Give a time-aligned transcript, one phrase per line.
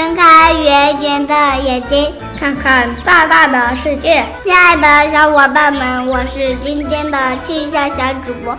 [0.00, 4.24] 睁开圆圆的眼睛，看看大大的世界。
[4.42, 8.56] 亲爱的小伙伴们，我是今天的气象小主播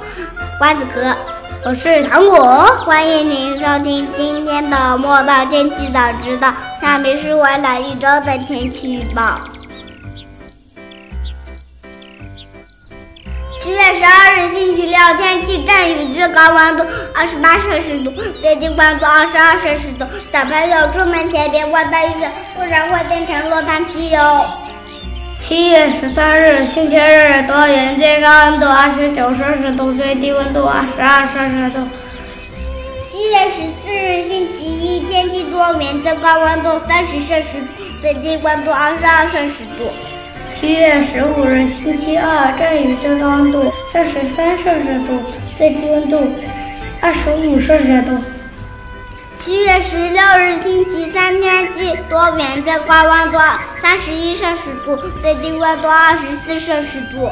[0.59, 1.15] 瓜子壳，
[1.65, 6.54] 我是糖果，欢迎您收听今天的莫道天气早知道。
[6.79, 9.39] 下面是未来一周的天气预报。
[14.49, 20.05] 星期六，天气阵雨，最高温度二十八摄氏度，最低温度二十二摄氏度。
[20.31, 24.45] 小朋友出门前别忘带雨伞，不然会变成落汤鸡哟。
[25.40, 31.88] 七月十三日星期日，多云，最高温度二十九摄氏度，最低温度二十二摄氏度。
[33.12, 37.67] 七月十四日星期一，天气多云，最高温度三十摄氏度，
[38.02, 39.92] 最低温度二十二摄氏度。
[40.62, 45.20] 七月十五日星期二，阵雨，最高温度三十三摄氏度，
[45.58, 46.22] 最低温度
[47.02, 48.16] 二十五摄氏度。
[49.40, 53.40] 七月十六日星期三，天气多云，最高温度
[53.81, 57.28] 三十一摄氏度，最低温度二十四摄氏度。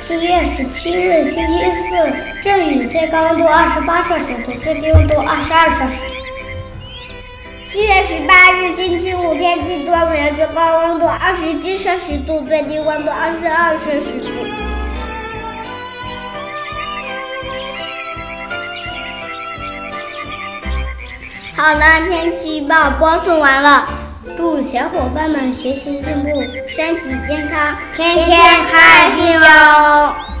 [0.00, 6.12] 七月十七日星期四，阵雨，最高温度二十八摄氏度，最低温度二十二摄氏度。
[7.70, 9.31] 七月十八日星期五，
[11.32, 14.28] 二十七摄氏度，最低温度二十二摄氏度。
[21.56, 23.88] 好了，天气预报播送完了，
[24.36, 28.38] 祝小伙伴们学习进步，身体健康，天天
[28.70, 30.31] 开心哟！